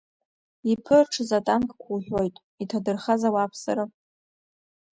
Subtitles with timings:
[0.71, 3.85] Иԥырҽыз атанкқәа уҳәоит, иҭадырхаз ауааԥсыра?